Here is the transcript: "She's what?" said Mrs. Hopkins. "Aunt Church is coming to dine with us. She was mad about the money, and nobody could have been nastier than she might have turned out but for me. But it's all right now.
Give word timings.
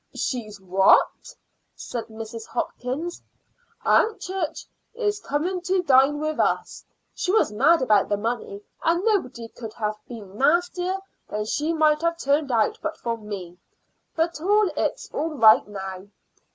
"She's 0.15 0.59
what?" 0.59 1.35
said 1.75 2.07
Mrs. 2.07 2.47
Hopkins. 2.47 3.21
"Aunt 3.85 4.19
Church 4.19 4.65
is 4.95 5.19
coming 5.19 5.61
to 5.61 5.83
dine 5.83 6.17
with 6.19 6.39
us. 6.39 6.83
She 7.13 7.31
was 7.31 7.51
mad 7.51 7.83
about 7.83 8.09
the 8.09 8.17
money, 8.17 8.63
and 8.83 9.05
nobody 9.05 9.47
could 9.49 9.73
have 9.73 9.99
been 10.07 10.39
nastier 10.39 10.97
than 11.29 11.45
she 11.45 11.71
might 11.71 12.01
have 12.01 12.17
turned 12.17 12.51
out 12.51 12.79
but 12.81 12.97
for 12.97 13.15
me. 13.15 13.59
But 14.15 14.39
it's 14.75 15.11
all 15.13 15.35
right 15.35 15.67
now. 15.67 16.07